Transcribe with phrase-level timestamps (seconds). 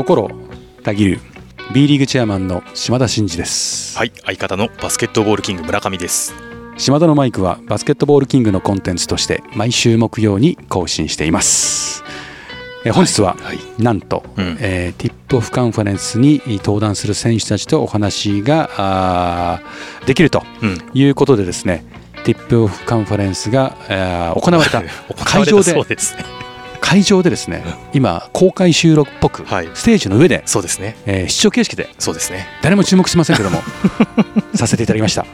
[0.00, 0.30] 心
[0.82, 1.20] たぎる
[1.74, 3.98] B リーグチェアマンの島田真二です。
[3.98, 6.32] はい相方のバスケットボールキング村上です。
[6.78, 12.02] 島田のマイクはバスケットボールキングのコンテンツとして毎週木曜に更新しています。
[12.86, 13.58] え本日は、はい。
[13.78, 14.56] なんと、うん。
[14.58, 20.78] えーティップオフカンファレンスに登壇する選手たちとお話があーできるとうん。
[20.94, 21.84] いうことでですね
[22.24, 24.82] ティップオフカンファレンスが、えー 行われた
[25.26, 26.24] 会場でそうですね
[26.80, 27.62] 会場でですね
[27.92, 29.68] 今公開収録っぽく、はい。
[29.74, 30.96] ステージの上で、そうですね。
[31.06, 32.46] えー視聴形式でそうですね。
[32.62, 33.62] 誰も注目しませんけども
[34.54, 35.24] させていただきました。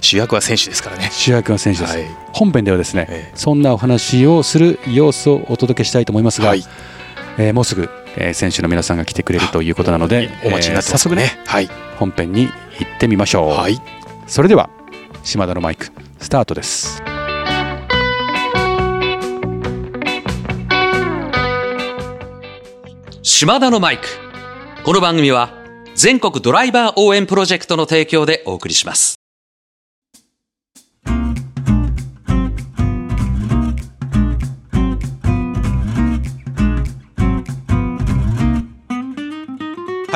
[0.00, 1.08] 主役は選手ですからね。
[1.12, 2.06] 主役は選手です、はい。
[2.32, 3.32] 本編ではですね、ええ。
[3.34, 6.64] そんなお話をする様子をお届けしたいと思いますが、はい。
[7.38, 11.70] えーもうすぐ、えー選手の皆さんが来てくれるということなので、お待ちになってえー早速ねねはい。
[11.98, 13.80] 本編に行ってみましょう、はい。
[14.26, 14.68] それでは
[15.22, 17.02] 島田のマイクスタートです
[23.38, 24.06] 島田のマイク。
[24.82, 25.52] この番組は
[25.94, 29.16] 全国ドライバー応援プロジェクトの提供でお送りします。
[31.04, 31.10] は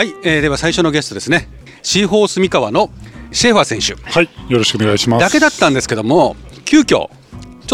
[0.02, 1.46] い、えーでは最初のゲストですね
[1.82, 2.88] シーホース三河の
[3.32, 5.20] シェーファー選手はい、よろしくお願いします。
[5.20, 7.08] だけだったんですけども急遽ちょっ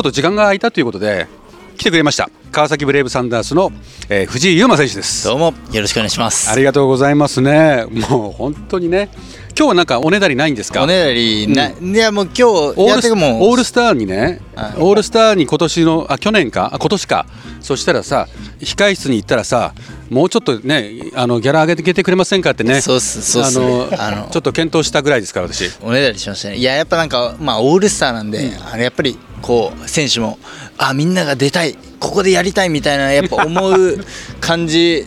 [0.02, 1.28] と時間が空いたということで
[1.76, 3.70] 来てくれました川崎ブレイブサンダースの、
[4.08, 5.24] えー藤井優馬選手です。
[5.26, 6.50] どうもよろしくお願いします。
[6.50, 7.84] ありがとうございますね。
[8.08, 9.10] もう本当にね。
[9.58, 10.82] 今日はなんかおねだりないんですか？
[10.82, 11.94] おねだりな、い。
[11.94, 14.74] やもう今日オールスターにね、はい。
[14.78, 16.70] オールスターに今年のあ去年か？
[16.72, 17.26] あ今年か。
[17.60, 18.26] そしたらさ
[18.60, 19.74] 控室に行ったらさ
[20.08, 22.80] もうちょっとねあのギャラ上げててくれませんかってね。
[22.80, 25.70] そうっすそうっすあのあのちょっと検討したぐらいですから私。
[25.82, 26.56] おねだりしましたね。
[26.56, 30.38] いややっぱなんかまあオールスターなんで、あれやっぱりこう選手も
[30.78, 31.76] あみんなが出たい。
[31.98, 33.98] ここでやりたいみたいなやっぱ思う
[34.40, 35.06] 感じ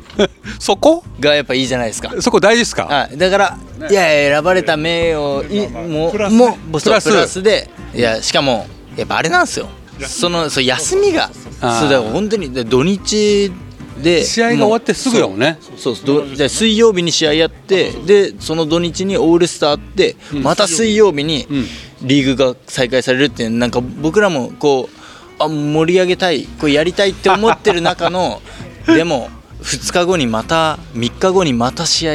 [0.60, 1.04] そこ？
[1.20, 2.14] がやっぱいいじゃないですか。
[2.20, 2.86] そこ大事ですか？
[2.86, 3.58] はい、だから、
[3.90, 7.10] いや選ばれた名誉いもプラスもうそうプラス。
[7.10, 8.66] プラスでいやしかも
[8.98, 9.68] やっぱあれなんですよ。
[10.02, 11.30] そのそう休みが。
[11.62, 13.52] そうだから本当にで土日
[14.02, 15.60] で試合が終わってすぐだもんね。
[15.78, 21.48] そうそうどで水曜日に試合やってでその土日にオールスターあって、また水曜日に
[22.02, 24.99] リーグが再開されるっていうなんか僕らもこう
[25.40, 28.42] あ盛り上げたいこれやりたいって思ってる中の
[28.86, 29.30] でも
[29.62, 32.14] 2日後にまた3日後にまた試合。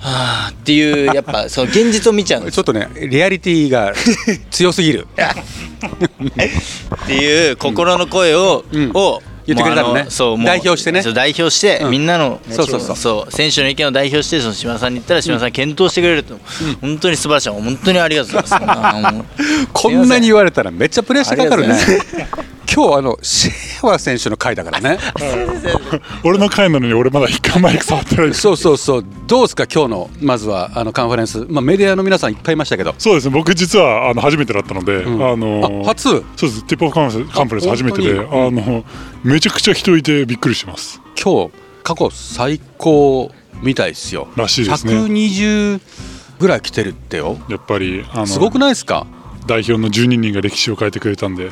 [0.00, 3.92] はあっていうやっぱその現実を見ちゃう ちょっとねリアリティが
[4.48, 5.08] 強すぎる。
[5.18, 8.90] っていう心の声を、うん。
[8.94, 10.06] を言ってくれたのね。
[10.10, 10.46] そうもう。
[10.46, 11.02] 代表してね。
[11.02, 11.90] 代表して、うん。
[11.90, 13.32] みんなのそうそうそう。
[13.32, 16.38] 選手の意見を代表してその島田さんに言ったら島田さん検討してくれると、
[16.82, 17.48] 本当に素晴らしい。
[17.48, 19.68] 本当にありがとうございます。
[19.72, 21.78] こんなに言われたらめっちゃプレッシャーかかるね
[22.70, 24.98] 今日あのシェーファー選手の回だからね。
[26.22, 28.34] 俺の回なのに俺まだ一回マイク触ってない。
[28.34, 29.04] そうそうそう。
[29.26, 32.94] どうですか今日のまずはあのカンファレンス、まあ、メディアの皆さんいっぱいいましたけど。
[32.98, 35.22] そうですね、僕実はあの初めてだったので、ん。
[35.22, 36.08] あのあ初？
[36.08, 38.84] そうです、ティップオフカンファレンス初めてで、あ本の
[39.24, 41.00] めちゃくちゃ人いてびっくりしてます。
[41.22, 41.52] 今日
[41.82, 43.30] 過去最高
[43.62, 44.28] みたいですよ。
[44.36, 44.92] らしいですね。
[44.92, 45.80] 120
[46.38, 47.38] ぐらい来てるってよ。
[47.48, 49.06] やっぱりあのすごくないですか？
[49.46, 51.50] 代表の12人が歴史を変えてくれたんで、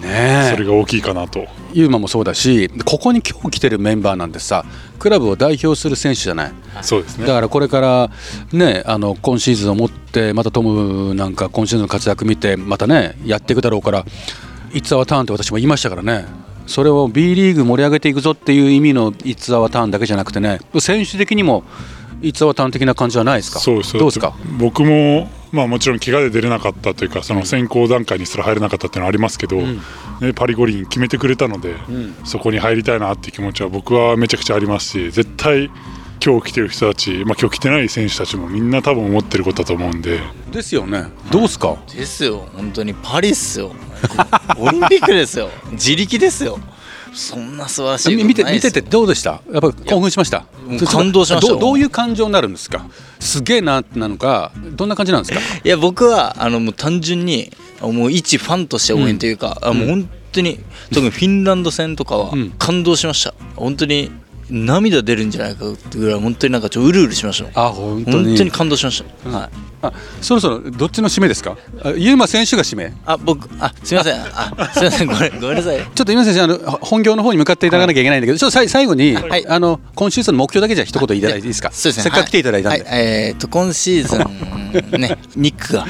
[0.00, 1.46] ねえそれが大きいかなと。
[1.72, 4.64] ユーマもそうだしここに今日来てるメンバーなんてさ
[4.98, 7.26] クラブを代表する選手じゃないそうですね。
[7.26, 8.10] だからこれから
[8.52, 14.04] ねあの今シーズンを持ってまたトムなんか今シーズンの活躍見てまたねやっていくだろうから
[14.72, 16.26] 「It's our turn」って私も言いましたからね
[16.66, 21.64] それを B リーグ盛り上げていくぞっていう意味の「It's our turn」だけじゃなくてね選手的にも
[22.22, 23.60] 「It's our turn」的な感じはないですか？
[23.60, 23.92] そうです。
[23.98, 24.34] どうですか？
[24.58, 29.56] 僕も、まあ、もちろん怪我で出れなかったというかその選考段階にすら入れなかったっていうのはありますけど、
[30.20, 31.74] ね、パリ五輪決めてくれたので、
[32.24, 35.70] そこに入りたいなっていう気持ちは僕はめちゃくちゃありますし絶対
[36.24, 40.20] 今日来てる人たち、まあ、今日来てない選手たちもみんな多分思ってることだと思うんで。
[40.52, 41.06] ですよね。
[41.32, 41.76] どうですか？
[41.92, 42.46] ですよ。
[42.54, 43.72] 本当にパリっすよ。
[44.58, 45.50] オリンピックですよ。
[45.72, 46.58] 自力ですよ
[47.14, 49.42] そんな素晴らしい見て見ててどうでした？
[49.52, 50.46] やっぱり興奮しました？
[50.86, 51.52] 感動しました。
[51.52, 52.86] どうどういう感情になるんですか？
[53.20, 55.40] すげえななのかどんな感じなんですか？
[55.62, 57.50] いや僕はあのもう単純に
[57.82, 60.58] もう一ファンとして応援というか、あもう本当に
[60.90, 62.50] 特にフィンランド戦とかはうん。
[62.52, 63.34] 感動しました。
[63.56, 64.10] 本当に
[64.50, 69.50] 涙出るんじゃないかってぐらい本当になんかちょっとうるうるしましたあ本当本に当に感動しました、はい。
[69.82, 71.56] あそろそろどっちの締めですか？
[71.82, 72.92] あユーマ選手が締め。
[73.04, 74.20] あ僕あすみません。
[74.20, 74.70] あ。
[74.72, 75.08] すみません。
[75.08, 75.78] ごめんごめんなさい。
[75.78, 79.46] ちょっと今先生あの本業の方に向かっていただかなきゃいけないんだけど、ちょっと最後に、はい。
[79.48, 81.72] あの今シーズンの目標だけじゃ一言いただいていいですか？
[81.72, 82.02] そうですね。
[82.04, 82.90] せっかく来ていただいたんで、はい。
[82.92, 83.06] はい。
[83.06, 84.18] えー、と今シーズ
[84.98, 85.84] ンね ニックが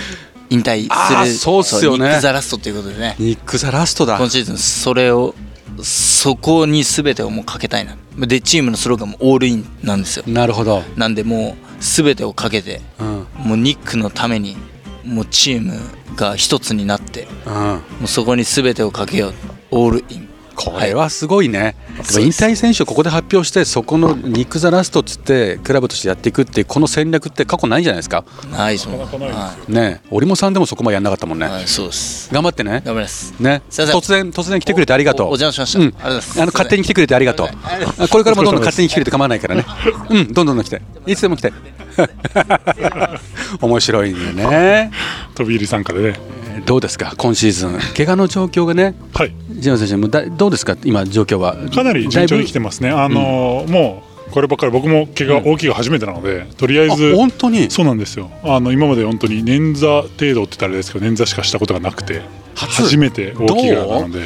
[0.49, 2.07] 引退するそうっすよね。
[2.07, 3.17] ニック・ザ・ラストということでね。
[3.19, 4.17] ニック・ザ・ラストだ。
[4.17, 5.35] 今シーズンそれを
[5.83, 10.25] そそこに全てをもうかけたいなでチームのスローガンもオールインなんですよ。
[10.27, 13.07] なるほど、なんでもう全てをかけてうん。
[13.07, 14.57] うん、もうニックのために
[15.05, 15.79] もうチーム
[16.17, 19.35] が一つになってもうそこに全てをかけよう。
[19.71, 20.29] オールイン
[20.65, 28.25] これはすごいね、そう引退選手をここで発表してそこのニック・ザ・ラストっつってクラブとしてやっていくっていうこの戦略って過去ないんじゃないですか。
[28.51, 28.99] ないですもん。
[29.01, 30.09] なかなかないはねえ。
[30.11, 32.33] 織茂さんでもそこまでやんなかったもんね、い、はい、そうです。
[32.33, 32.83] 頑張ってね。
[32.85, 33.35] 頑張ります。
[33.41, 33.63] ね。
[33.71, 35.27] 突然突然来てくれてありがとう。
[35.27, 35.79] おお邪魔しました。
[35.81, 35.87] うん。
[35.87, 36.43] ありがとうございます。
[36.43, 38.09] あの勝手に来てくれてありがとう。
[38.09, 39.65] これからもどんどん勝手に来てくれて構わないからね。
[40.11, 40.33] うん。
[40.33, 40.83] どんどん来て。
[41.07, 41.53] いつでも来て。
[43.61, 44.91] 面白いんだよね。
[45.35, 46.15] 飛び入り参加でね。
[46.19, 47.15] えーどうですか？
[47.17, 47.79] 今シーズン。
[47.97, 48.95] 怪我の状況がね。
[49.15, 49.35] はい。
[49.51, 50.77] ジェ選手もだどうですか？
[50.85, 51.57] 今状況は。
[51.71, 52.91] かなり順調に来てまますね。
[52.91, 57.71] あのーもうこればっかり僕も怪我大きいが初めてなので、とりあえず本当に？
[57.71, 58.31] そうなんですよ。
[58.43, 62.23] あの今まで本当に捻挫程度って言ったらあれですけど捻挫しかしたことがなくて
[62.55, 62.83] 初？
[62.83, 64.21] 初めて大きいがなので。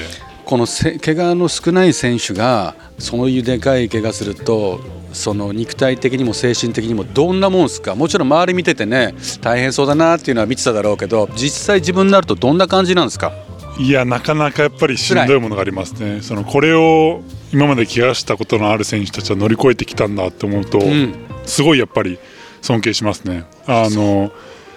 [0.44, 4.78] このせ怪我の少ない選手がそういうでかい怪我すると
[5.16, 7.94] その肉体的にも精神的にもどんなもんですか？
[7.94, 13.32] もちろん周り見ててね大変そうだなっていうのは見てただろうけど実際自分になるとどんな感じなんですか？
[13.78, 16.22] いやなかなかやっぱりしんどいものがありますね。
[16.22, 17.22] そのこれを
[17.52, 21.14] 今まで怪我したことのある選手たちは乗り越えてきたんだって思うと、ん。
[21.44, 22.18] すごいやっぱり
[22.62, 23.44] 尊敬しますね。
[23.66, 24.30] あのや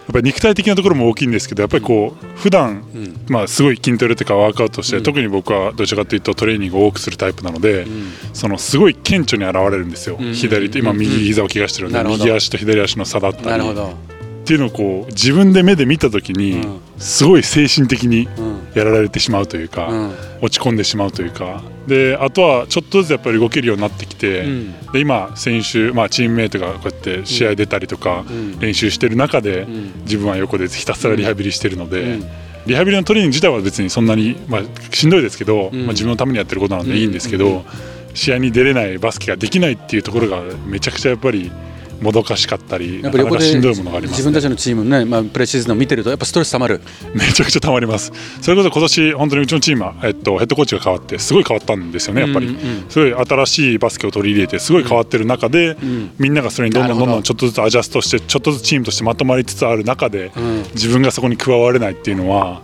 [0.09, 2.83] っぱり肉体的なところも大きいんですけどやっぱりこう普段、
[3.27, 7.85] まあすごい筋トレとかワークアウトして、特に僕はどちらかというとトレーニングを多くするタイプなので、
[8.33, 13.63] そのすごい顕著に現れるんですよ、左と今右膝を怪我してるので、右足と左足の差だったり。
[13.63, 16.79] っていうのをこう自分で目で見た時に、うん。
[16.97, 18.59] すごい精神的にうん。
[18.73, 20.13] やられてしまうというか、うん。
[20.41, 24.71] 落ち込んでしまうというかであとはちょっとずつやっぱり動けるようになってきて、ん。
[24.93, 28.59] で今選手、まあ、チームメートがこうやって試合出たりとか、ん。
[28.59, 30.03] 練習してる中で、ん。
[30.03, 32.01] 自分は横でひたすらリハビリしてるので。
[32.01, 32.25] うん。
[32.67, 34.61] リハビリのトレーニング自体は別にそんなに、まあ、
[34.93, 35.75] しんどいですけど、ん。
[35.75, 37.65] まあ、自分のためにやってることなのでいいんですけど、
[38.13, 41.51] 試合に出れないバスケができないっていうところがめちゃくちゃやっぱり
[42.01, 46.81] もどかしかったりやっぱり横でかしんどいものがあります、自分たちのチームのね、まあ、プレシーズンを見てるとやっぱストレスたまる。
[47.13, 48.11] めちゃくちゃたまります。
[48.41, 52.89] それこそ今年本当にうちのチームは、えっと、ヘッドコーチが変わってすごい変わったんですよねやっぱり、うんうんうん。
[52.89, 56.11] すごい新しいバスケを取り入れてすごい変わってる中で、ん。
[56.17, 57.13] みんながそれにどんどんどんど。
[57.15, 60.63] どんちょっとずつアジャストしてちょっとずつチームとしてまとまりつつある中で、ん。
[60.73, 62.61] 自分がそこに加われないっていうのは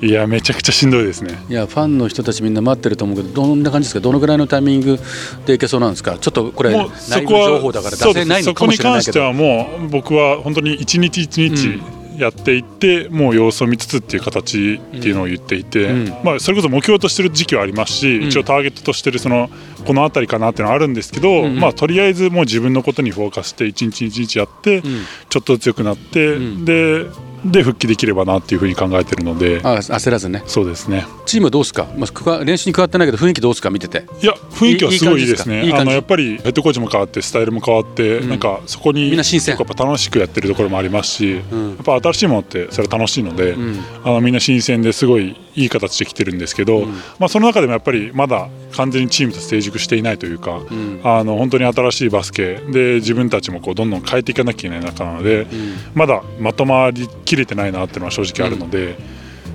[0.00, 1.38] いやめちゃくちゃしんどいですね。
[1.48, 4.00] いやファンの人たちみんな待ってると思うけどどんな感じですか？
[4.00, 4.98] どのぐらいのタイミング
[5.46, 6.18] でいけそうなんですか？
[6.18, 9.12] ちょっとこれ内部そこは情報だから出せないのそこにかもしれないけど。
[9.12, 11.80] 関してはもう僕は本当に一日一日
[12.16, 16.08] やっていって、もう様子を見つつっていう形っていうのを言っていて、うん。
[16.24, 19.48] まあ、それこそ目標としてる時期はありますし、一応ターゲットとしてるその
[19.86, 24.82] この辺りかなっていうのはあるんですけど、まあ、とりあえずもう自分のことにフォーカスして一日一日やって、
[25.28, 26.64] ちょっとずつ良くなって、ん。
[26.64, 27.04] で
[27.44, 29.60] で復帰できればなっていうふうに考えてるので。
[29.62, 30.42] あ焦らずね。
[30.46, 31.06] そうですね。
[31.26, 35.70] チームはどうですか、まあ、練習に加わってないけど雰囲気どうですか見てていや雰囲気はすごいいいですね。
[35.74, 39.56] あのやっぱりヘッドコーチも変わってスタイルも変わって、なんかそこにみんな新鮮。
[39.56, 41.70] やっぱ楽しくやってるところもありますし、ん。
[41.70, 43.56] やっぱ新しいものってそれは楽しいので、
[44.04, 46.86] あのみんな新鮮ですごいいい形で来てるんですけど、
[47.18, 50.60] まあ、その中でもやっぱりまだ完全にチームと成熟していないというか、
[51.02, 55.46] あの本当に新しいバスケで自分たちもこうどんどん変えていかなきゃいけない中なので、
[55.94, 58.96] まだまとまりきれてないなっていうのは正直あるので。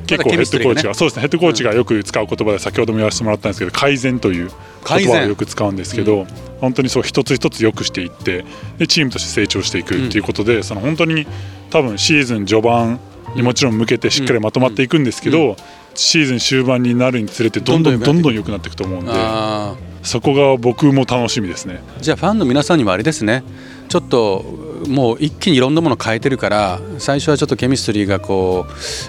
[0.06, 4.50] 結構ヘッドコーチが、そうですねヘッドコーチがよく使う言葉で先ほども言わせてもらったんですけど改善という
[4.86, 6.28] 言葉をよく使うんですけど、
[6.60, 8.44] 本当にそう一つ一つ良くしていって
[8.78, 11.26] でチームとして成長していくっていうことで、その本当に
[11.70, 13.00] 多分シーズン序盤
[13.36, 15.56] にもちろん向けてしっかりまとまっていくんですけど、
[15.96, 21.82] シーズン終盤になるにつれてどんどんどんどん良くなっていくと思うんであそこが僕も楽しみですね。
[22.00, 23.44] ーじゃあファンの皆さんにもあれですね。
[23.90, 24.44] ちょっと
[24.88, 28.66] もう一気にいろんなもの変えてるから最初はちょっとケミストリーがこ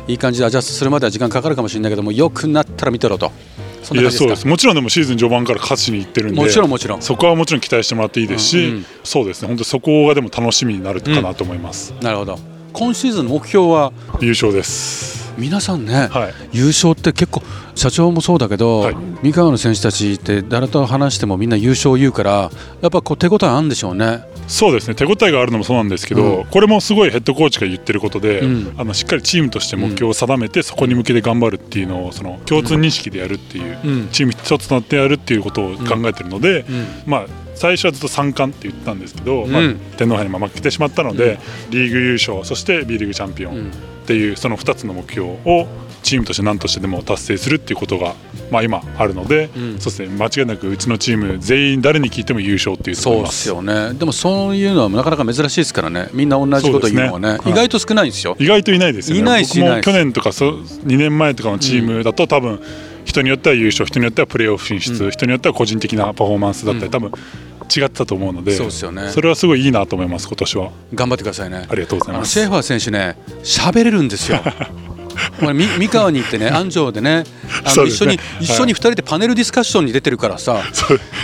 [0.07, 3.33] ういい感じでアジャストするまでは時間かかるかもしれないけども良くなったら見てろと。
[3.93, 4.43] いやそうです。
[4.43, 7.03] すもちろんでもシーズン序盤から勝ちにいってるんでもちろんもちろん。
[7.03, 9.49] そこはもちろん期待してもらっていいですし、うんうんそうですね。
[9.49, 12.39] 本当そこがでも楽しみになるかなと思います、なるほど
[12.75, 13.93] 今シーズンの目標は？
[14.21, 15.33] 優勝です。
[15.39, 16.35] 皆さんね、はい。
[16.51, 17.41] 優勝って結構
[17.77, 18.97] 社長もそうだけど、はい。
[19.23, 22.51] 三河の選手たちって誰と話してもみんな優勝を言うから
[22.83, 24.25] やっぱこう手応えあるんでしょうね。
[24.49, 24.97] そうですね。
[24.97, 26.45] 手応えがあるのもそうなんですけど、うん。
[26.47, 28.75] これもすごいヘッドコーチが言ってることで、うん。
[28.77, 34.09] あのしっかりチームとして目標を定めて、そこに向けて頑張るっていうのをその共通認識でやるっていう、うん。
[34.09, 36.65] チーム一つとなってやるっていうことを考えてるので、ん。
[37.07, 41.39] まあ最初はずっと三冠って言ってたんですけど、まあうん天皇杯にまあ負けてしまったので、
[41.71, 43.57] リーグ優勝そして B リーグチャンピオうん。
[43.57, 43.71] ン
[44.05, 45.67] っていうその2つの目標を
[46.03, 48.15] チームとして何としてでも達成するっていうことが、
[48.51, 49.81] まあ、今あるので、ん。
[49.81, 50.09] そうですね。
[50.09, 53.49] 間違いなくうちのチーム全員誰に聞いても優勝っていうそうですす。
[53.49, 53.95] よね。
[53.95, 56.11] でもそういうのはなかなか珍しいですからね。
[56.13, 57.33] みんな同じこと言うのはね。
[57.35, 57.39] ね。
[57.47, 59.21] 意外と少ないんですよ、意外といないですよね。
[59.21, 62.61] いないし去年とかそ2年前とかのチームだと多分
[63.07, 67.13] 人によっては優勝人によってはプレーオフ進出、人によっては個人的なパフォーマンスだったり、多分
[67.75, 69.09] 違ってたと思うのでそうですよね。
[69.11, 70.71] それはすごいいいなと思います今年は。
[70.95, 71.67] 頑張ってくださいね。
[71.69, 72.33] ありがとうございます。
[72.33, 74.41] シェーファー選手ね喋れるんですよ。
[75.39, 77.25] これみ三河に行ってね安城でね
[77.65, 78.19] あの一緒にそうですね。
[78.41, 80.63] 一緒に二人でパネルディスカッションに出てるからさ、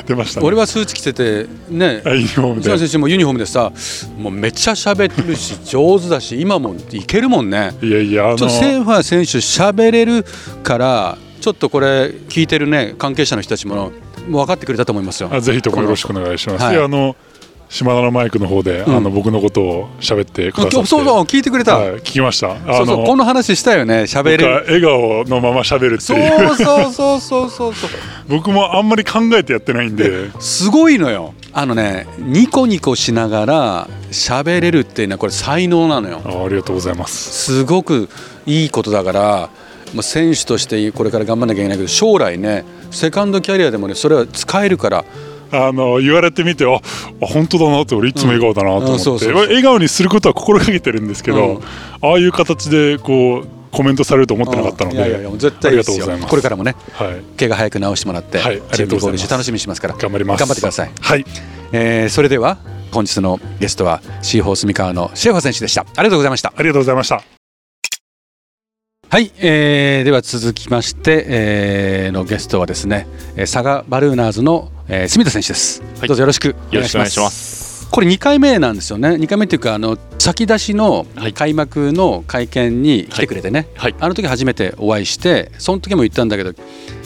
[0.07, 0.47] 出ましたね。
[0.47, 2.61] 俺はスーツ着ててねあユニフォームで。
[2.61, 3.73] 西野選手もユニフォームでさ
[4.19, 7.73] もうめっちゃ喋るし上手だし今もいけるもんね。
[7.83, 10.25] いやいやあのちょっとセーファー選手喋れる
[10.63, 13.93] からちょっとこれ聞いてるね関係者の人たちも
[14.29, 15.31] 分かってくれたと思いますよ。
[15.33, 16.65] あぜひともよろしくお願いします。
[16.65, 16.79] はい。
[16.79, 17.17] あの
[17.71, 18.91] 島田のマイクの方で、ん。
[18.91, 22.53] あの僕のことを喋ってくださって、そうそう聞いてくれた、はい、聞きました。
[22.53, 24.47] あそうそうこの話したよね喋れる。
[24.67, 26.19] 笑顔のまま喋るってそう。
[26.19, 26.57] いう。
[26.57, 27.91] そうそうそうそうそう。
[28.29, 31.33] 僕もあんまり考えてやってないんで、すごいのよ。
[31.53, 36.21] あのねニコニコしながら喋れるっていうのはこれ才能なのよ。
[36.25, 37.33] あありがとうございます。
[37.33, 38.09] すごく
[38.47, 39.51] いいことだから
[39.95, 45.05] もう選手としてこれから頑張らなきゃいけないけど将来ねセカンドキャリアでもねそれは使えるから。
[45.53, 51.63] あの言われてみてああ本当だなって俺いつも笑顔だなと思って、笑顔にすることは心がけてるんですけど、うん。
[52.03, 56.31] ああいう形でこうコメントされると思ってなかったので、いやいやいや絶対ありがとうございます。
[56.31, 57.21] これからもねはい。
[57.37, 59.05] 怪我早く治してもらって、はいチームありがとうございます。
[59.07, 59.95] ゴールし楽しみにしますから。
[59.95, 60.39] 頑張ります。
[60.39, 61.25] 頑張ってください、はい。
[61.73, 62.59] えーそれでは
[62.93, 65.81] 本日のゲストはシーホース三河のシェファー選手でした。
[65.81, 66.53] ありがとうございました。
[66.57, 67.40] ありがとうございました。
[69.13, 76.09] はい、えーでは続きまして、えーのゲストはですねえー佐賀バルーナーズの、えー住田選手です、はい。
[76.09, 76.55] どうぞよろしく。
[76.71, 77.89] お願いします。
[77.91, 79.09] これ2回目なんですよね。
[79.09, 81.33] 2回目っていうかあの先出しのはい。
[81.33, 83.97] 開幕の会見に来てくれてね、はい。
[83.99, 86.53] あの時初めてお会いしてその時も言ったんだけど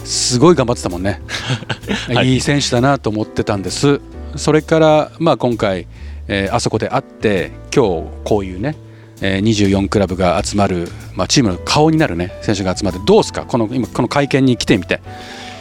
[0.04, 1.22] すごい頑張ってたもんね、
[2.14, 2.34] はい。
[2.34, 4.02] い、い選手だなと思ってたんです。
[4.36, 5.86] それから、まあ、今回、
[6.28, 13.44] えーあそこで会って今日こういうね、えー24クラブが集まる、まあ、チームの顔になるね選手が集まってどうですか？
[13.46, 15.00] この今この会見に来てみて。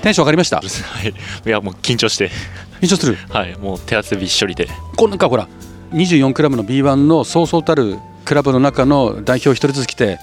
[0.01, 0.57] テンション上がりました？
[0.57, 0.63] は
[1.07, 1.13] い。
[1.45, 2.29] いやもう緊張して、
[2.81, 3.17] 緊張する？
[3.29, 3.57] はい。
[3.57, 4.67] もう手汗びっしょりで、
[4.97, 5.47] こうなんかほら
[5.93, 10.19] 24クラブの B1 のそうそうたるクラブの中の代表一人ずつ来て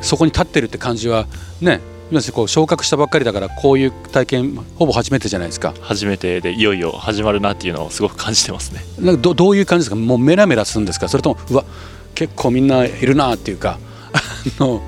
[0.00, 1.26] そこに立ってるって感じは
[1.60, 5.74] ね今こう昇格したばっかりだからこういう体験ほぼ初めてじゃないですか。
[5.80, 8.80] 初めてでいよいよ始まるなっていうのをすごく感じてますね。
[8.98, 9.96] なんかどどういう感じですか？
[9.96, 11.08] もうメラメラするんですか？
[11.08, 11.64] それともうわ
[12.14, 13.78] 結構みんないるなっていうか
[14.12, 14.82] あの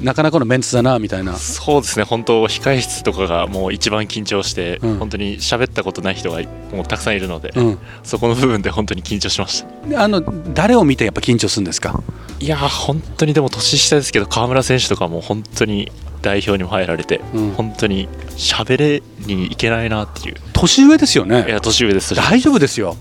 [0.00, 1.36] なかなかのメンツだなみたいな。
[1.36, 2.04] そうですね。
[2.04, 4.98] 本当控室とかがもう一番緊張して、うん。
[4.98, 7.78] 本当に喋ったことない人がもうたくさんいるので、うん。
[8.02, 9.88] そこの部分で本当に緊張しました。
[9.88, 10.20] であの
[10.52, 12.02] 誰を見てやっぱ緊張するんですか？
[12.40, 15.90] いやー本当にでも年下ですけど川村選手とかも本当に
[16.20, 17.52] 代表にも入られて、うん。
[17.52, 18.06] 本当に
[18.36, 20.34] 喋れにいけないなっていう。
[20.52, 22.14] 年上ですよいねや年上です。
[22.14, 22.98] 大丈夫ですよ。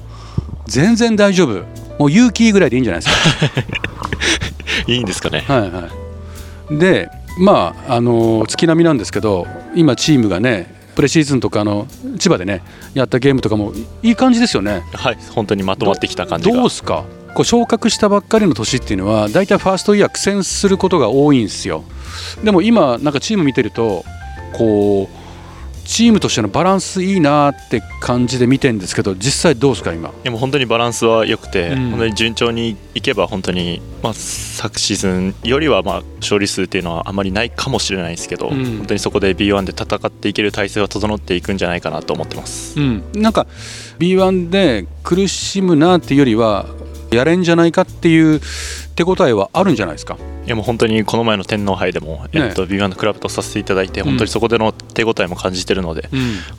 [0.66, 1.66] 全然大丈夫
[2.00, 3.22] もう勇気ぐらいでいいんじゃないですか。
[4.92, 5.44] いいんですかね。
[5.48, 5.90] はいは
[6.72, 7.10] い、で
[7.40, 11.88] まああの月並みなんですけど今チームがねプレシーズンとかあの
[12.20, 12.62] 千葉でね
[12.94, 13.74] やったゲームとかも
[14.04, 14.84] いい感じですよね。
[14.94, 16.56] はい本当にまとまってきた感じが。
[16.56, 17.04] どうですか？
[17.34, 21.84] こう昇格したばっかりの年っていうのは大体ファーストイヤー苦戦することが多いんですよ。
[22.44, 24.06] でも今なんかチーム見てると
[24.54, 25.25] こう
[25.86, 30.12] チームとしてのバランスいいなって感じで見てるんですけど実際どうですか今？
[30.24, 31.90] でも本当にバランスは良くて、うん。
[31.92, 38.78] 本当に順調にいけば本当に、まあ、昨シーズンよりはまあ勝利数っていうのはあまりないかもしれないですけど、うん。
[38.78, 42.80] 本当にそこで B1 で戦っていける体制は整っていくんじゃないかなと思ってます。
[42.80, 43.48] うん、なんか
[44.00, 46.66] B1 で苦しむなっていうよりは
[47.16, 48.42] やれんじゃないかっていう
[48.96, 50.18] 手応えはあるんじゃないですか？
[50.46, 56.10] いやもう本当にこの前の天皇杯でも、えっと、B1 のクラブとさせていただいて、ん本当にそこでの手応えも感じてるので、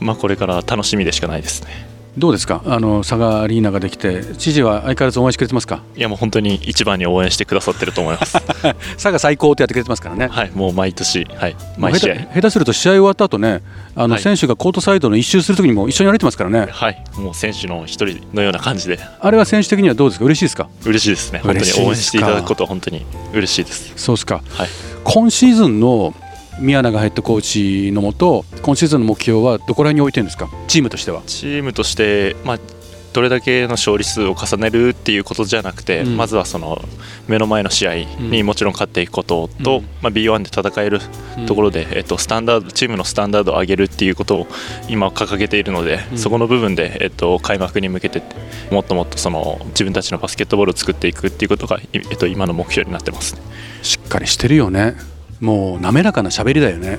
[0.01, 1.96] まあ、これから楽しみでしかないですね。
[2.19, 2.63] どうですか？
[2.65, 5.83] あの佐賀アリーナができて知事は相変わらず応援してくれてますか？
[5.97, 8.33] いやもう本当に一番に応援してくださってると思います。
[8.97, 10.29] 佐賀最高ってやってくれてますからね。
[10.31, 12.51] はい、もう毎年、はい、毎試合下手。
[12.51, 13.61] すると試合終わった後ね
[13.95, 20.25] あのはい選手がコートサイドの一周するときにも一緒に歩いてますからね、はい、もう選手の一人のような感じであれは選手的にはどうですか？
[20.25, 21.41] 嬉しいですか嬉しいですね。
[21.45, 23.05] 本当に応援していただくことは本当に
[23.35, 23.93] 嬉しいです。
[23.97, 24.69] そうですかはい。
[25.05, 26.15] 今シーズンの
[26.59, 27.41] 宮永ヘッドコー
[27.89, 30.49] チのもと今シーズンの目標はどこら辺に置いてるんですか？
[30.69, 31.23] チームとしては。
[31.27, 32.59] チームとして、まあ、
[33.13, 36.17] どれだけの勝利数を重ねるっていうことじゃなくて、うん。
[36.17, 36.83] まずはその
[37.29, 39.85] 目の前の試合にもちろん勝っていくことと、うん。
[40.03, 41.01] まあ、B1 で戦える
[41.47, 44.47] ところで、えっと、スタンダードチームのスタンダードを上げるっていうことを
[44.89, 46.19] 今掲げているので、うん。
[46.19, 48.23] そこの部分で、えっと、開幕に向けて
[48.71, 53.41] もっともっとその自分たちのバスケットボールを作っていくっていうことが、いえっと、今の目標になってますね。
[53.83, 54.95] しっかりしてるよね
[55.41, 56.99] もう滑らかな喋りだよね。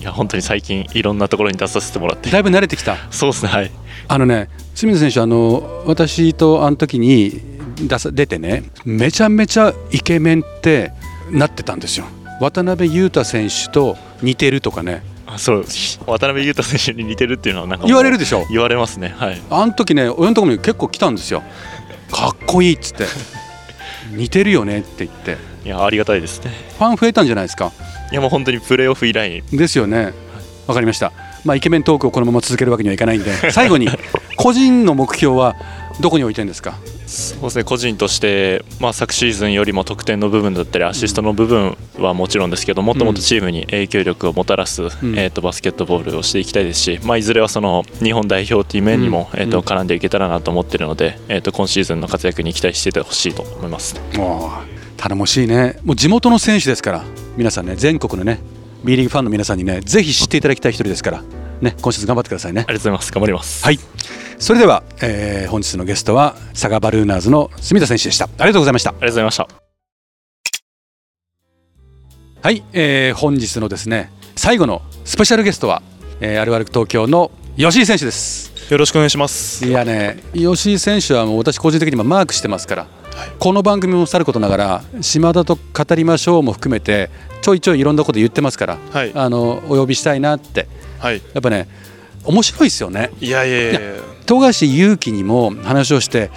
[0.00, 2.30] いや本当に最近いろんなところに出させてもらって。
[2.30, 2.96] だいぶ慣れてきた。
[3.10, 3.70] そうですねはい。
[4.08, 7.40] あのね清水選手あの私とあの時に
[7.76, 10.92] 出さ出てねめちゃめちゃイケメンって
[11.30, 12.06] なってたんですよ。
[12.40, 15.02] 渡辺裕太選手と似てるとかね。
[15.26, 15.64] あそう。
[16.06, 18.44] 渡辺裕太選手に似てるっていうのはなんか言われるでしょ？
[18.50, 19.14] 言われますね。
[19.16, 19.42] はい。
[19.50, 21.42] あの時ね親のところに結構来たんですよ。
[22.12, 23.06] かっこいいっつって。
[24.12, 26.52] 似てるよねって言っていやありがたいですね。
[26.78, 27.72] ファン増えたんじゃないですか？
[28.12, 29.42] いやもう本当にプレーオフ以来。
[29.50, 30.12] ですよね。
[30.68, 31.12] わかりました。
[31.44, 33.50] まあイケメントークをこのまま続けるわけにはいかないんで。
[33.50, 33.88] 最後に
[34.36, 35.56] 個人の目標は
[36.00, 36.74] どこに置いてるんですか？
[37.06, 44.86] そうですね個人として、まあ、昨シーズンよりも得点の部分だったりアシストの部分はもちろんですけどもっともっとチームに影響力をもたらす、ん。
[45.16, 49.40] えー、とバスケットボールをしていきたいですし、まあ、いずれはその日本代表という面にも、うん。
[49.40, 53.94] えー、と絡んでいけたらなと思っているので、えー、と今シーズンの活躍に期待していてほしいと思います。
[54.96, 55.78] もう頼もしいね。
[55.84, 57.04] もう地元の選手ですから。
[57.36, 58.40] 皆さんね全国のね
[58.82, 61.22] B リーグファンの皆さんにねぜひ知っていただきたい一人ですから。
[61.60, 62.64] ね今シーズン頑張ってくださいね。
[62.66, 63.12] ありがとうございます。
[63.12, 63.78] 頑張ります、はい。
[64.38, 68.24] それでは、えー本日のゲストは佐賀バルーナーズの住田選手でした。
[68.24, 68.90] ありがとうございました。
[68.90, 69.48] ありがとうございました。
[72.42, 75.82] はい、えー本日のですね最後のスペシャルゲストは、
[76.20, 78.52] えーアルバルク東京の吉井選手です。
[78.70, 79.66] よろしくお願いします。
[79.66, 82.86] いやね吉井選手はもう私個人的にもマークしてますから、
[83.38, 87.10] この番組もさることながら島田と語りましょうも含めて
[87.42, 90.66] ちょいちょいいろんなこと言ってますから、はいあのお呼びしたいなって
[90.98, 91.22] はい。
[91.32, 91.68] やっぱね
[92.24, 94.02] 面白いですよねいやいやいやいや。
[94.26, 96.30] 富樫勇樹にも話をして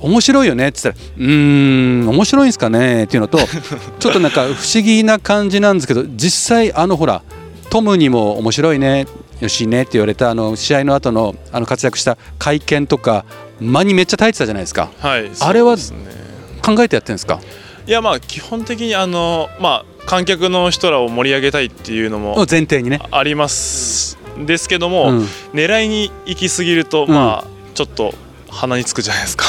[0.00, 3.38] 面白いよねって言ったらうーん面白いんですかねっていうのと
[3.98, 7.22] ちょっとなんか不思議な感じなんですけど実際あのほら
[7.70, 9.06] トムにも面白いね
[9.40, 13.24] よしねって言われたあの試合の後のあの活躍した会見とか
[13.60, 14.90] 間にめっちゃ耐えてたじゃないですか。
[14.98, 15.30] はい。
[15.40, 16.14] あれはそうですね。
[16.62, 17.40] 考えてやってるんですか？
[17.86, 25.18] いやまあ基本的にあのまあ観客の人らを盛り上げたいっていうのも前提にね、ありますですけども、うん。
[25.52, 28.14] 狙いに行き過ぎると、んまあちょっと
[28.50, 29.44] 鼻につくじゃないですか。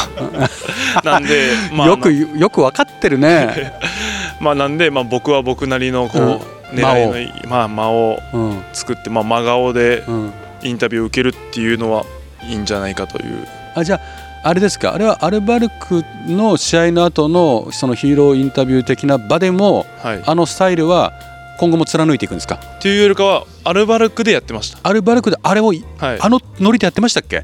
[1.03, 3.73] なんでまあよくよく分かってるね、
[4.41, 6.25] まあなんでまあ僕は僕なりのこう、う
[6.75, 6.77] ん。
[6.77, 8.63] 狙いのまあ間をうん。
[8.73, 10.33] 作ってまあ真顔でうん、
[10.63, 12.05] インタビューを受けるっていうのは
[12.43, 13.47] いいんじゃないかという。
[13.75, 13.95] あじゃ
[14.43, 14.93] ああれですか？
[14.93, 20.23] あれはアルバルクの試合の後のそのヒーローインタビュー的な場でもはい。
[20.25, 21.13] あのスタイルは
[21.59, 22.55] 今後も貫いていくんですか？
[22.55, 24.79] っていうよりかはアルバルクでやってました。
[24.83, 25.79] アルバルクであれをはい。
[26.21, 27.43] あのノリでやってましたっけ？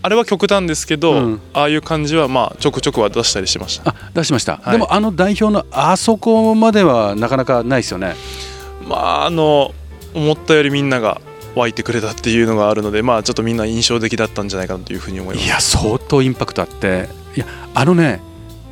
[0.00, 3.90] あれは極端ですけど、うんああいう感じはまあちょくちょくは出したりしました。
[3.90, 8.14] あ出しました、はいでもあの代表のあそこまではなかなかないですよね
[8.86, 9.72] まああの
[10.14, 11.20] 思ったよりみんなが
[11.54, 15.46] 湧いてくれたっていうのがあるのでまあちょっとみんな印象的だったんじゃないかなというふうに思います。
[15.46, 17.08] いや相当インパクトあって。
[17.36, 18.20] いやあのね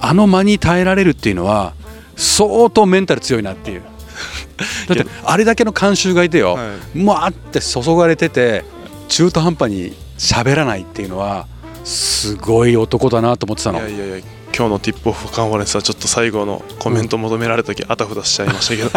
[0.00, 1.74] あの間に耐えられるっていうのは
[2.16, 3.82] 相当メンタル強いなっていう。
[4.88, 8.64] だってあれだけの観衆がいてよ、はもわーって注がれてて
[9.08, 11.46] 中途半端に喋らないっていうのは
[11.84, 14.24] すごい男だなと思ってたい、いのやいやいや
[14.56, 18.88] 今日のティップオフカンファレンスはちょっと最後のコメント求められた時あたふたしちゃいましたけど、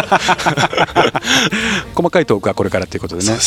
[1.96, 3.34] 細かいトークはこれからっていうことでねね。
[3.34, 3.42] はい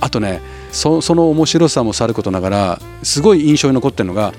[0.00, 4.34] あとねそその面白さもさることながらすごい印象に残ってるのが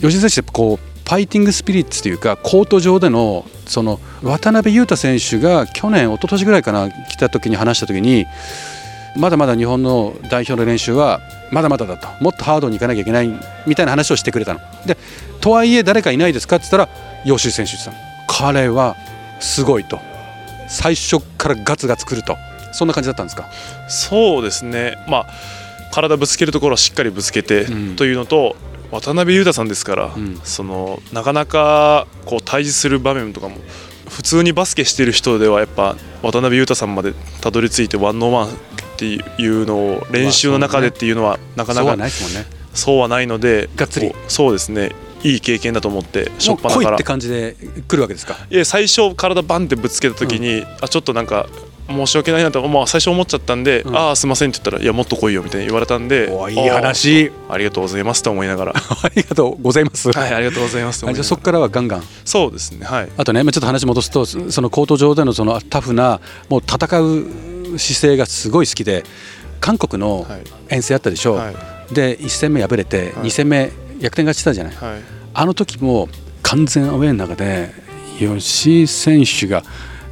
[0.00, 8.26] 吉井選手ってこうファイティングスピリッツというかコート上でのその渡辺裕太選手が去年一昨年ぐらいかな来た時に話した時に
[9.16, 13.30] まだまだ日本の代表の練習はまだまだだともっとハードにいかなきゃいけない
[13.66, 14.60] みたいな話をしてくれたの。
[14.84, 14.98] で
[15.40, 16.88] とはいえ誰かいないですかって言ったら
[17.24, 18.96] 吉井選手って言ってたの彼は
[19.40, 20.00] すごいと。
[20.68, 22.36] 最初からガツガツくると。
[22.72, 23.48] そんな感じだったんですか？
[23.88, 24.96] そうですね。
[25.08, 25.26] まあ
[25.90, 27.96] 体ぶつけるところはしっかりぶつけてうん。
[27.96, 28.56] というのと、
[28.90, 30.40] 渡辺裕太さんですから、ん。
[30.44, 33.56] そのなかなかこう対峙する場面とかも
[34.08, 38.50] 普通にバスケしてる人ではやっぱ渡辺裕太さんまでたどり着いてワンノーワンっ
[38.98, 41.96] ていうのを練習の中でっていうのはなかなか
[42.74, 44.12] そうはないのでがっつり。
[44.28, 47.56] そうですねいい経験だと思って初っもう来い端からって感じで
[47.88, 48.36] 来るわけですか？
[48.50, 51.46] いや最初体バンってぶつけた時に、あちょっとなんか
[51.88, 53.96] 申し訳ないなと、まあ、最初思っちゃったんで、うん。
[53.96, 57.32] ああすいませんって言ったらいやもっと来いよみたいに言われたんでおいい話。
[57.48, 58.72] ありがとうございますと思いながら。
[58.76, 62.02] ありがとうございます、はいありがとうございますじゃあそこからはガンガン。
[62.24, 63.08] そうですねはい。
[63.16, 69.04] あとねまあちょっと話戻すとそそのコート上でのそのタフなもう戦う姿勢がすごい好きで
[69.60, 70.42] 韓国のはい。
[70.68, 71.94] 遠征あったでしょ、はい。
[71.94, 73.28] で1戦目敗れてはい。
[73.28, 75.00] 2戦目逆転勝ちしたじゃない、はい。
[75.34, 76.08] あの時も
[76.42, 77.70] 完全アウェーの中で
[78.18, 79.62] 吉井選手が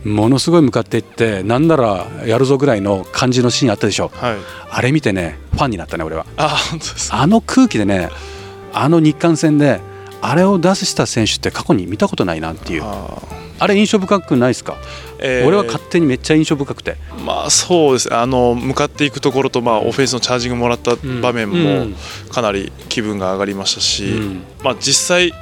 [0.04, 4.10] ものすごい向かっていってなんならやるぞぐらいの感じのシーンあったでしょ。
[4.14, 4.36] はい。
[4.70, 6.26] あれ見てねファンになったね俺は。
[6.36, 8.10] あ本当ですあの空気でね
[8.72, 9.80] あの日韓戦で
[10.20, 12.84] あれを出した選手って過去に見たことないなっていう
[13.58, 14.76] ああれ印象深くないですか、ー
[15.18, 15.46] えー。
[15.46, 16.96] 俺は勝手にめっちゃ印象深くて。
[17.24, 18.08] まあそうです。
[18.08, 21.90] ねあの向かっていくところとまあオフェンスのチャージングもらった場面うん。
[21.90, 21.96] も
[22.30, 24.44] かなり気分が上がりましたし、うん。
[24.62, 25.32] まあ実際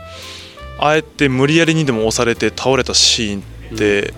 [0.78, 3.42] あえて無理やりにでも押されて倒れたシーン
[3.74, 4.12] って、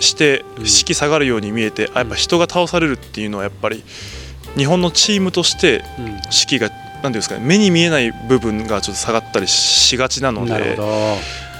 [0.00, 3.82] して士気下がるように見えてあやっぱ人が倒されるっていうのはやっぱり
[4.56, 5.82] 日本のチームとして
[6.30, 10.76] 士気が何ていうんですかね目に見えない部分がちょっと下がったりしがちなので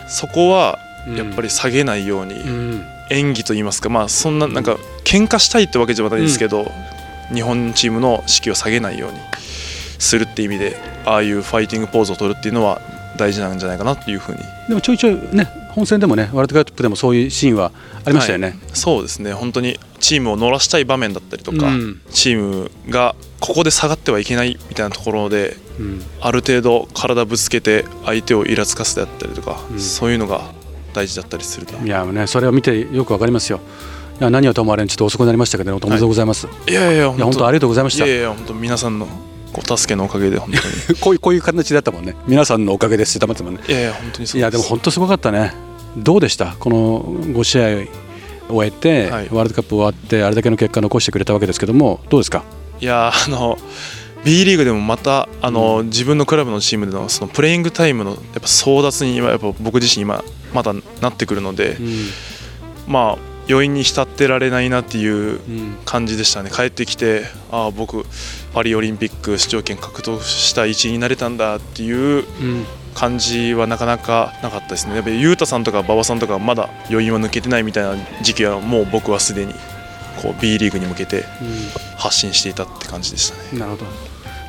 [0.09, 0.79] そこは
[1.17, 2.85] やっぱり下げないようにうん。
[3.11, 6.71] 演技といいますかまあそんななんか喧嘩したいってわけじゃないですけど
[7.33, 9.19] 日本チームの士気を下げないように
[9.99, 12.81] するって意味でああいうファイティングポーズを取るっていうのは
[13.17, 14.39] 大事なんじゃないかなっていうふうに。
[14.69, 17.73] でもちょいちょいね本戦でもねワールドカップでもそういうシーンは
[18.05, 18.59] ありましたよね、はい。
[18.75, 19.33] そうですね。
[19.33, 22.01] 本当にチームを乗らしたい場面だったりとか、うん。
[22.11, 25.68] チームがここで下がってはいけないみたいなところでうん
[26.21, 29.81] ある程度体ぶつけて相手をイラつかせてあったりとか、うん。
[29.81, 30.51] そういうのが
[30.95, 31.77] 大事だったりすると。
[31.77, 33.61] いやねそれを見てよくわかりますよ。
[34.21, 37.47] いや何はともあれちょっと遅くなりましたけどおめでとうございます、いやいやいや本当。
[37.47, 38.05] ありがとうございました。
[38.05, 39.07] いやいや本当皆さんの
[39.53, 40.99] ご助けのおかげで本当に。
[41.01, 42.17] こういうこういう形だったもんね。
[42.27, 43.63] 皆さんのおかげですって黙ってたもんね。
[43.69, 45.55] いやいや本当にそういやでも本当すごかったね。
[45.97, 46.57] どうでした？
[46.59, 47.63] この5試合
[48.53, 49.29] 終えて、はい。
[49.31, 52.43] ワールドカップ終わってあれだけの結果残してくれたわけですけどもどうですか？
[52.81, 53.57] いやあの
[54.25, 61.79] B リーグでもまたあの、自分のクラブのチームでのそのプレイングタイムのやっぱ争奪に今やっぱ僕自身今まだなってくるので、
[62.87, 65.79] まあ余韻に浸ってられないなっていううん。
[65.87, 66.51] 感じでしたね。
[66.53, 68.05] 帰ってきてああ僕
[68.53, 72.65] パリオリンピック出場権獲得した一員になれたんだっていううん。
[72.95, 74.97] 感じはなかなかなかったですね。
[74.97, 79.55] やっぱり雄太さんとか馬場さんとかまだ余韻は抜けてないみたいな時期はもう僕はすでに
[80.21, 81.25] こう B リーグに向けて
[81.97, 83.43] 発信していたって感じでしたね。
[83.53, 83.87] うんなるほど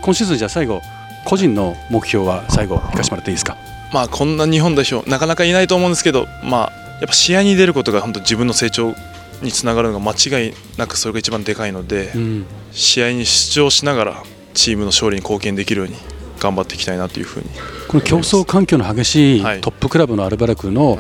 [0.02, 0.82] 今シーズンじゃあ最後
[1.26, 3.58] 個人の目標は最後聞かせてもらっていいですか？
[3.94, 8.94] まあこんな日本代表なかなかいないと思うんですけどまあやっぱ試合に出ることが本当自分の成長
[9.42, 15.96] につながるのが間違いなくそれが一番でかいので、うん試合に出場しながらチームの勝利に貢献できるように
[16.40, 17.46] 頑張っていきたいなというふうに、
[17.88, 19.62] この競争環境の激しいはい。
[19.62, 20.98] トップクラブのアルバルクの、は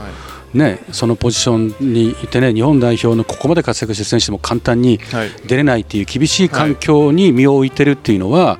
[0.53, 0.57] い。
[0.57, 5.29] ね、そのポジションにいてね日本代表のここまで活躍してる選手でも簡単にはい。
[5.45, 8.57] 出れないっていう厳しい環境に身を置いてるっていうのは、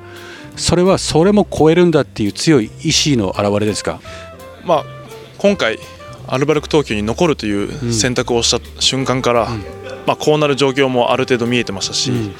[0.60, 4.00] それはそれも超えるんだっていう強い意志の表れですか？
[4.64, 4.84] まあ、
[5.38, 5.78] 今回
[6.26, 9.48] アルバルク東京に残るという選択をした瞬間から、
[10.06, 12.34] まあ、こうなる状況もある程度見えてましたし、うん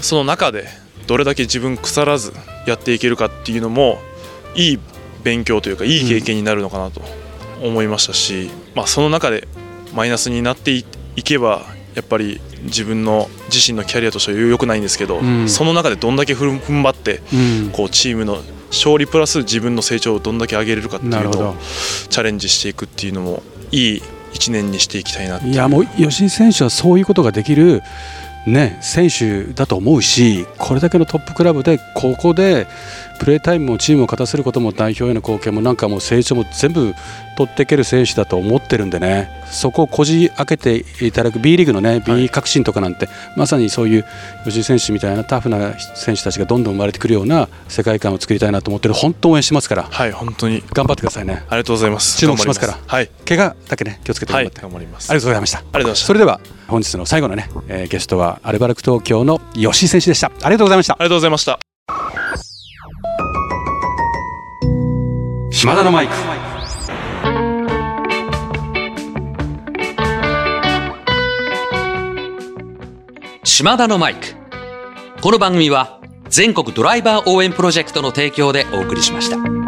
[0.00, 0.66] その中で
[1.06, 2.32] どれだけ自分腐らず
[2.66, 3.98] やっていけるかっていうのも
[4.56, 4.78] いい
[5.22, 7.00] 勉強というかいい経験になるのかなと
[7.62, 9.46] 思いましたし、まあ、その中で
[9.94, 11.62] マイナスになっていいけば
[11.94, 15.48] やっぱり自分の自身のキャリアとしては良くないんですけど、うん。
[15.48, 17.36] その中でどんだけ踏ん張ってう
[17.68, 17.70] ん。
[17.70, 21.56] こうチームの勝利プラス自分の成長をどんだけ上げれるかっていうのを
[22.08, 27.82] チャレンジしていくっていうのもいい1年にしていきたいないやもう吉井選手はそういうことができる、
[28.46, 32.66] ね、選手だと思うしこれだけのトップクラブでここで
[33.22, 36.92] プレータイムもチームを勝たせることも代表への貢献もなんかもう成長も全部
[37.36, 39.30] 取っていける選手だと思ってるんでね。
[39.46, 44.04] そこをこじ開けていただく B リーグのね B 革新とかなんて、まさにそういう
[44.44, 48.94] 吉井選手みたいなタフな選手たちがどんどん生まれてくるような世界観を作りたいなと思ってる。
[48.94, 49.84] 本当応援してますから。
[49.84, 50.60] はい本当に。
[50.72, 51.44] 頑張ってくださいね。
[51.48, 52.18] ありがとうございます。
[52.18, 52.78] 注目しますから。
[52.84, 53.08] はい。
[53.24, 55.10] 怪我だけね気をつけてはい頑張って、頑張ります。
[55.10, 55.58] ありがとうございました。
[55.58, 56.06] ありがとうございました。
[56.08, 60.32] それでは本日の最後のね、えーゲストはアルバルク東京の吉井選手でした。
[60.42, 60.94] ありがとうございました。
[60.94, 61.60] ありがとうございました
[65.52, 66.14] 島田のマイク。
[73.44, 74.20] 島田のマイク。
[75.20, 79.61] この番組は全国ドライバー応援プロジェクトの提供でお送りしました。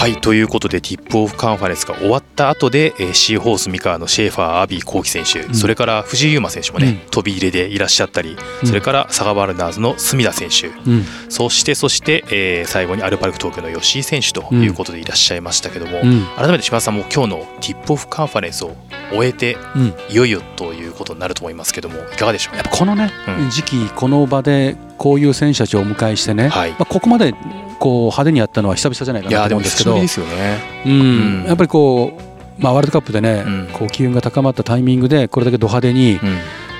[0.00, 8.34] はいということでティップオフカンファレンスが終わった後で、えーシーホース三河のシェーファーアヴィ幸樹選手、それから藤井祐眞選手もね、飛び入れでいらっしゃったり、
[8.64, 11.04] それから佐賀バルナーズの隅田選手、うん。
[11.28, 16.24] そしてそして、えー最後にアルバルク東京の吉井選手ということでいらっしゃいましたけども、うん。
[16.34, 18.74] 改めて島田さんも今日のティップオフカンファレンスを
[19.12, 19.94] 終えて、うん。
[20.08, 22.56] いよいよということになると思いますけどもいかがでしょう？
[22.56, 23.50] やっぱこのね、うん。
[23.50, 26.70] 時期この場でこういう選手たちをお迎えしてね、はい。
[26.70, 27.34] まあ、ここまで
[27.80, 29.96] こう派手にやったのは久々じゃないかなと思うんですけど。
[29.96, 30.92] うん。
[30.92, 30.94] う
[31.42, 31.44] ん。
[31.46, 32.12] やっぱりこ
[32.58, 33.68] う、まあ、ワールドカップでね、うん。
[33.72, 36.38] こう機運が高まったタイミングでこれだけド派手にうん。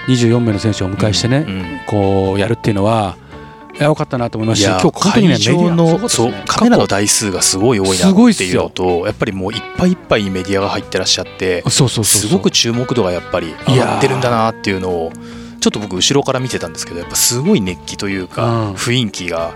[0.09, 1.81] 24名の選手をお迎えしてね、うん。
[1.87, 3.17] こうやるっていうのは
[3.75, 15.13] いやよかったなと思いますし今日本当にねメディアのそうカメラの台数がすごい多いなっていうのとやっぱりもういっぱいいっぱいメディアが入ってらっしゃってそうそうそうすごく注目度がやっぱり上がってるんだなっていうのを
[15.61, 18.75] ちょっと僕後ろから見てたんですけどやっぱすごい熱気というかうん。
[18.75, 19.53] 雰囲気が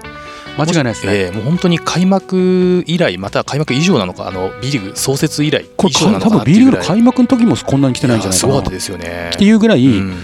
[0.57, 9.31] 間違いないですね、ええもう本当に開幕以来または開幕以上なのかあの B リーグ創設以来これ多分 B リーグの開幕の時もこんなに来てないんじゃないかなすごかったですよね。
[9.35, 10.11] っていうぐらい、うん。
[10.11, 10.15] や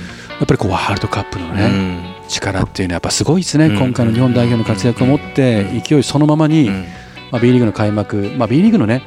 [0.45, 2.29] っぱりこうワールドカップのね、うん。
[2.29, 5.81] 力っていうのはやっぱすごいですね、うん今回の日本代表の活躍を持って、うん。
[5.81, 6.85] 勢いそのままに、うん。
[7.31, 9.05] まあ、B リーグの開幕、まあ、B リーグのね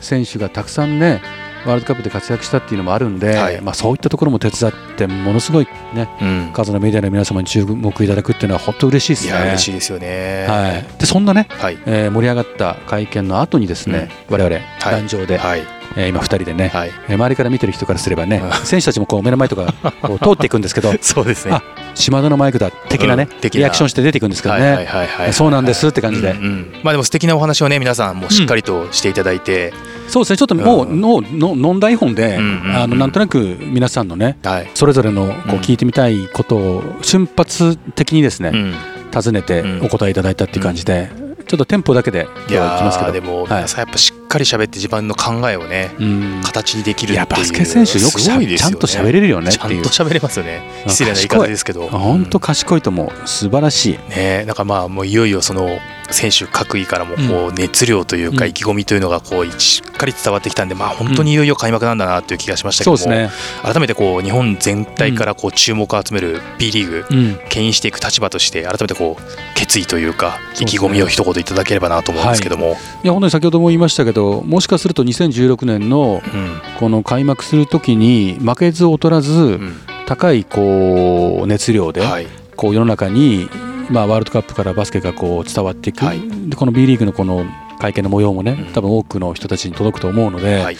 [0.00, 1.22] 選手がたくさんね
[1.66, 3.60] ワールドカップで活躍したっていうのもあるんで、はい。
[3.60, 6.50] まあ、そういったところも手伝ってものすごい、ね、うん。
[6.52, 9.48] 数のメディアの皆様に注目いただくっていうのは本当嬉しいですね。
[9.48, 10.46] 嬉しいですよね。
[10.48, 11.78] はい、でそんなね、はい。
[11.86, 16.92] えー盛り上がった会見の後にですね、我々壇上で、はいえー今2人でね、はい。
[17.08, 18.66] えー周りから見てる人からすればね、うん。
[18.66, 21.52] 選手たちもこう目の前とか こう通っていくんですけどそうですね。
[21.54, 21.62] あ
[21.94, 24.88] 島田のマイクだ的なね、うんリアクションして出ていくんですけどね、
[25.32, 29.72] そうなんですって感じで、うんうんまあでも素敵なお話をね皆さんもしっかりとしていただいて、
[30.08, 31.00] そうですねちょっともう、うん。
[31.00, 32.76] のの飲んだ本で、うんうんうん。
[32.76, 35.58] あのなんとなく皆さんのねはい、それぞれのこううん。
[35.60, 38.74] 聞いてみたいことを瞬発的にですね、うん。
[39.12, 39.86] 尋ねてうん。
[39.86, 41.10] お答えいただいたっていう感じで、
[41.46, 43.12] ちょっとテンポだけでい今日は行きますけど。
[43.12, 43.46] でもはい。
[43.48, 46.42] 皆さんやっぱしっかり喋って自分の考えをねうん。
[46.44, 47.14] 形にできるっていう。
[47.14, 48.58] いやバスケ選手よくしゃね。
[48.58, 50.62] ちゃんと喋れるよねちゃんと喋れますよね。
[50.84, 50.90] うん。
[50.90, 51.88] 失礼な言い方ですけど。
[51.88, 53.28] 本当賢いと思う。
[53.28, 53.98] 素晴らしい。
[54.10, 55.68] ねなんかまあもういよいよその
[56.10, 58.50] 選手各位からもこう熱量というかうん。
[58.50, 63.30] 意気込みというのがこうしっかり伝わってきたんでまあ本当にいよいよ開幕なんだなという気がしましたけどもね、
[63.62, 76.60] 改めてこう日本全体からこう注目を集める B リーグうん、牽引していく立場として改めてこう決意というか意気込みを一言いただければなと思うんですけども、いや本当に先ほども言いましたけどもしかすると2016年のうん。
[76.78, 79.74] この開幕するときに負けず劣らずうん。
[80.06, 82.26] 高いこう熱量ではい。
[82.56, 83.48] こう世の中に
[83.90, 86.20] まあワールドカップからバスケがこう伝わっていく、はい。
[86.48, 87.44] でこの B リーグのこの
[87.78, 88.72] 会見の模様もねうん。
[88.72, 90.76] 多分多くの人たちに届くと思うので、はい。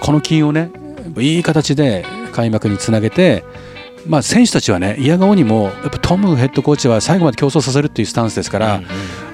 [0.00, 0.70] この金をね
[1.18, 3.44] いい形で開幕につなげて、
[4.08, 8.88] まあ、選手たちはね嫌顔にもやっぱトムヘッドコーチは最後まで競争させるっていうスタンスですから、うんうん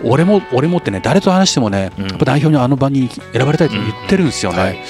[0.07, 2.07] 俺も俺もってね誰と話してもね、うん。
[2.07, 4.75] やっぱ代表にあの場に選ばれたいと言ってるんですよね、はい。
[4.75, 4.87] だか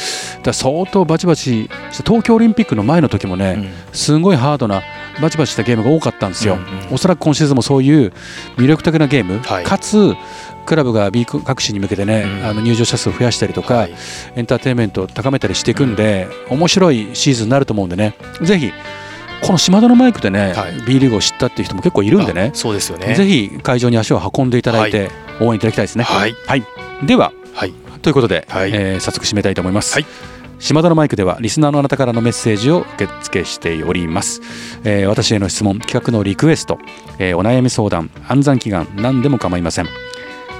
[0.46, 1.70] ら相当バチバチ
[2.04, 3.94] 東京オリンピックの前の時もね、うん。
[3.94, 4.82] すごいハードな
[5.22, 6.94] バチバチしたゲームが多かったんですよ、うんうん。
[6.94, 8.12] おそらく今シーズンもそういう
[8.56, 9.64] 魅力的なゲーム、はい。
[9.64, 10.16] かつ
[10.66, 12.46] クラブが B 各市に向けてね、うん。
[12.46, 13.94] あの入場者数を増やしたりとか、はい。
[14.34, 18.72] エンターテインメントを高めたりしていくんで、面白いシーズンになると思うんでねぜひ
[19.44, 20.72] この島田のマイクでね、はい。
[20.86, 22.50] B リーグを知ったっていう人も結構いるんでね。
[22.54, 23.14] あそうですよね。
[23.14, 26.04] ぜひ会場に足を運んでいただいて応援いただきたいですね。
[26.04, 26.34] はい。
[27.04, 27.72] でははい。
[28.02, 28.70] ということで、はい。
[28.72, 29.94] えー早速締めたいと思います。
[29.94, 30.06] はい。
[30.60, 34.40] 島田のマイクではリスナーのあなたからのメッセージを受付しております、
[34.84, 36.78] えー私への質問企画のリクエスト、
[37.18, 39.88] えーお悩み相談暗算祈願何でも構いません、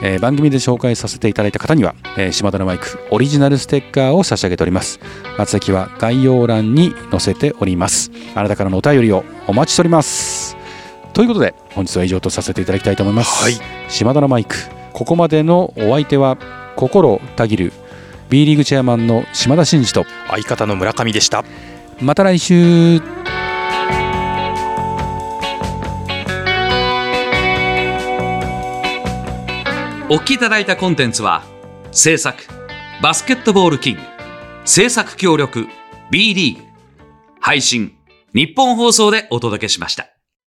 [0.03, 5.01] えー番組で紹介させていただいた方には、えー島田のマイクオリジナルステッカーを差し上げております。
[5.39, 8.11] 宛先は概要欄に載せております。
[8.35, 10.57] あなたからのお便りをお待ちしております。
[11.13, 13.55] ということで本日は以上とさせていただきたいと思います、はい。
[13.89, 14.57] 島田のマイク
[14.93, 16.37] ここまでのお相手は
[16.77, 17.73] 心たぎる
[18.31, 21.45] B リーグチェアマンの島田真二と相方の村上でした。
[22.01, 23.01] また来週
[30.11, 31.45] お聞きいただいたコンテンツは
[31.91, 32.45] 制作
[33.03, 34.01] バスケットボールキング
[34.67, 35.67] 制作協力
[36.11, 36.63] B リーグ
[37.41, 37.97] 配信
[38.35, 40.14] 日本放送でお届けしました。